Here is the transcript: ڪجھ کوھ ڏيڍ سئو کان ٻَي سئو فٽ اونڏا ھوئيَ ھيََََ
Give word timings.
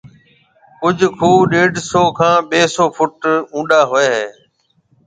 ڪجھ 0.81 1.05
کوھ 1.19 1.47
ڏيڍ 1.51 1.73
سئو 1.89 2.05
کان 2.17 2.37
ٻَي 2.49 2.61
سئو 2.75 2.85
فٽ 2.95 3.19
اونڏا 3.53 3.81
ھوئيَ 3.89 4.07
ھيََََ 4.15 4.25